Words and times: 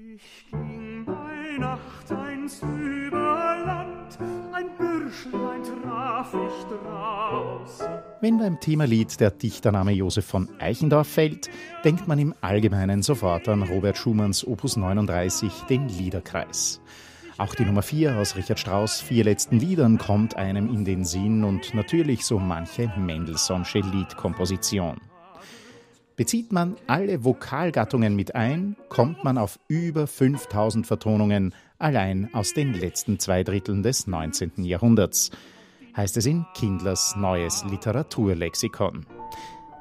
Ich 0.00 0.48
ging 0.52 1.04
bei 1.04 1.58
Nacht 1.58 2.12
eins 2.12 2.62
über 2.62 3.56
Land, 3.66 4.16
ein 4.52 4.66
Bürschlein 4.78 5.64
traf 5.64 6.32
ich 6.34 6.64
draußen. 6.66 7.86
Wenn 8.20 8.38
beim 8.38 8.60
Themalied 8.60 9.18
der 9.18 9.32
Dichtername 9.32 9.90
Josef 9.90 10.24
von 10.24 10.48
Eichendorff 10.60 11.08
fällt, 11.08 11.50
denkt 11.82 12.06
man 12.06 12.20
im 12.20 12.32
Allgemeinen 12.42 13.02
sofort 13.02 13.48
an 13.48 13.64
Robert 13.64 13.96
Schumanns 13.96 14.46
Opus 14.46 14.76
39, 14.76 15.52
den 15.68 15.88
Liederkreis. 15.88 16.80
Auch 17.36 17.56
die 17.56 17.64
Nummer 17.64 17.82
4 17.82 18.18
aus 18.18 18.36
Richard 18.36 18.60
Strauss' 18.60 19.00
vier 19.00 19.24
letzten 19.24 19.58
Liedern 19.58 19.98
kommt 19.98 20.36
einem 20.36 20.72
in 20.72 20.84
den 20.84 21.04
Sinn 21.04 21.42
und 21.42 21.74
natürlich 21.74 22.24
so 22.24 22.38
manche 22.38 22.92
Mendelssohnsche 22.96 23.80
Liedkomposition. 23.80 25.00
Bezieht 26.18 26.50
man 26.50 26.74
alle 26.88 27.22
Vokalgattungen 27.22 28.16
mit 28.16 28.34
ein, 28.34 28.74
kommt 28.88 29.22
man 29.22 29.38
auf 29.38 29.60
über 29.68 30.08
5000 30.08 30.84
Vertonungen 30.84 31.54
allein 31.78 32.28
aus 32.34 32.54
den 32.54 32.74
letzten 32.74 33.20
zwei 33.20 33.44
Dritteln 33.44 33.84
des 33.84 34.08
19. 34.08 34.64
Jahrhunderts, 34.64 35.30
heißt 35.96 36.16
es 36.16 36.26
in 36.26 36.44
Kindlers 36.54 37.14
neues 37.16 37.64
Literaturlexikon. 37.70 39.06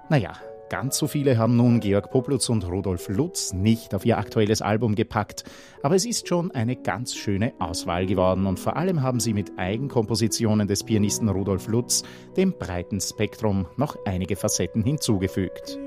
Naja, 0.09 0.33
ganz 0.69 0.99
so 0.99 1.07
viele 1.07 1.39
haben 1.39 1.55
nun 1.55 1.79
Georg 1.79 2.11
Poplutz 2.11 2.49
und 2.49 2.69
Rudolf 2.69 3.09
Lutz 3.09 3.51
nicht 3.51 3.95
auf 3.95 4.05
ihr 4.05 4.19
aktuelles 4.19 4.61
Album 4.61 4.93
gepackt, 4.93 5.43
aber 5.81 5.95
es 5.95 6.05
ist 6.05 6.27
schon 6.27 6.51
eine 6.51 6.75
ganz 6.75 7.15
schöne 7.15 7.53
Auswahl 7.57 8.05
geworden 8.05 8.45
und 8.45 8.59
vor 8.59 8.77
allem 8.77 9.01
haben 9.01 9.19
sie 9.19 9.33
mit 9.33 9.57
Eigenkompositionen 9.57 10.67
des 10.67 10.83
Pianisten 10.83 11.29
Rudolf 11.29 11.67
Lutz 11.67 12.03
dem 12.35 12.53
breiten 12.53 13.01
Spektrum 13.01 13.65
noch 13.75 13.97
einige 14.05 14.35
Facetten 14.35 14.83
hinzugefügt. 14.83 15.79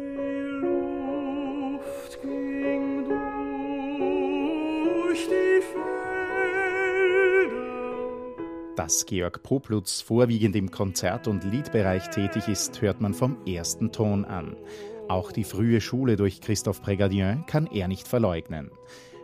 Dass 8.81 9.05
Georg 9.05 9.43
Poplutz 9.43 10.01
vorwiegend 10.01 10.57
im 10.57 10.71
Konzert- 10.71 11.29
und 11.29 11.45
Liedbereich 11.45 12.09
tätig 12.09 12.49
ist, 12.49 12.81
hört 12.81 13.03
man 13.03 13.13
vom 13.13 13.37
ersten 13.45 13.93
Ton 13.93 14.25
an. 14.25 14.57
Auch 15.07 15.33
die 15.33 15.45
frühe 15.45 15.83
Schule 15.83 16.17
durch 16.17 16.41
Christophe 16.41 16.83
Prégardien 16.83 17.45
kann 17.45 17.67
er 17.67 17.89
nicht 17.89 18.09
verleugnen. 18.09 18.71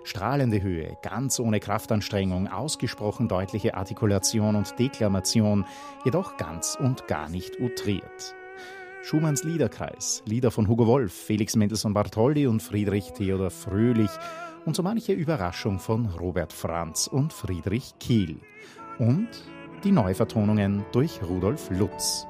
Strahlende 0.05 0.61
Höhe, 0.61 0.99
ganz 1.01 1.41
ohne 1.41 1.59
Kraftanstrengung, 1.59 2.49
ausgesprochen 2.49 3.29
deutliche 3.29 3.75
Artikulation 3.75 4.57
und 4.57 4.79
Deklamation, 4.79 5.65
jedoch 6.05 6.37
ganz 6.37 6.77
und 6.79 7.09
gar 7.09 7.31
nicht 7.31 7.59
outriert. 7.59 8.34
Schumanns 9.05 9.43
Liederkreis, 9.43 10.23
Lieder 10.27 10.51
von 10.51 10.69
Hugo 10.69 10.87
Wolf, 10.87 11.15
Felix 11.15 11.57
Mendelssohn 11.57 11.95
Bartholdy 11.95 12.47
und 12.47 12.62
Friedrich 12.62 13.12
Theodor 13.12 13.49
Fröhlich 13.49 14.11
und 14.67 14.77
so 14.77 14.83
manche 14.83 15.15
Überraschung 15.15 15.79
von 15.79 16.05
Robert 16.05 16.53
Franz 16.53 17.07
und 17.07 17.33
Friedrich 17.33 17.95
Kiel 17.99 18.39
und 18.99 19.29
die 19.85 19.93
Neuvertonungen 19.93 20.85
durch 20.93 21.23
Rudolf 21.23 21.71
Lutz. 21.71 22.27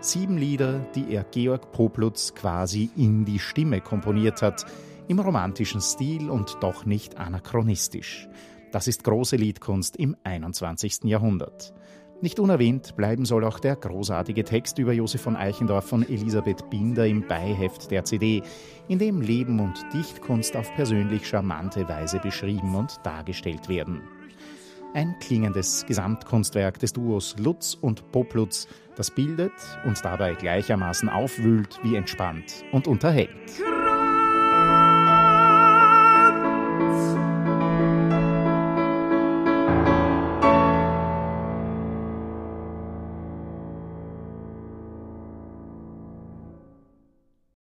Sieben 0.00 0.38
Lieder, 0.38 0.80
die 0.94 1.12
er 1.12 1.24
Georg 1.24 1.72
Poplutz 1.72 2.34
quasi 2.34 2.90
in 2.96 3.24
die 3.24 3.38
Stimme 3.38 3.80
komponiert 3.80 4.42
hat, 4.42 4.64
im 5.08 5.18
romantischen 5.18 5.80
Stil 5.80 6.30
und 6.30 6.58
doch 6.60 6.84
nicht 6.84 7.16
anachronistisch. 7.16 8.28
Das 8.72 8.88
ist 8.88 9.04
große 9.04 9.36
Liedkunst 9.36 9.96
im 9.96 10.16
21. 10.24 11.04
Jahrhundert. 11.04 11.72
Nicht 12.20 12.40
unerwähnt 12.40 12.96
bleiben 12.96 13.26
soll 13.26 13.44
auch 13.44 13.58
der 13.58 13.76
großartige 13.76 14.44
Text 14.44 14.78
über 14.78 14.92
Josef 14.92 15.20
von 15.20 15.36
Eichendorff 15.36 15.86
von 15.86 16.02
Elisabeth 16.02 16.70
Binder 16.70 17.06
im 17.06 17.26
Beiheft 17.26 17.90
der 17.90 18.04
CD, 18.04 18.42
in 18.88 18.98
dem 18.98 19.20
Leben 19.20 19.60
und 19.60 19.84
Dichtkunst 19.92 20.56
auf 20.56 20.74
persönlich 20.74 21.26
charmante 21.26 21.88
Weise 21.88 22.18
beschrieben 22.18 22.74
und 22.74 22.96
dargestellt 23.04 23.68
werden 23.68 24.00
ein 24.96 25.18
klingendes 25.20 25.84
Gesamtkunstwerk 25.86 26.78
des 26.78 26.94
Duos 26.94 27.36
Lutz 27.38 27.76
und 27.78 28.10
Poplutz, 28.12 28.66
das 28.96 29.10
bildet 29.10 29.52
und 29.84 30.02
dabei 30.02 30.32
gleichermaßen 30.32 31.10
aufwühlt 31.10 31.78
wie 31.82 31.96
entspannt 31.96 32.64
und 32.72 32.88
unterhält. 32.88 33.28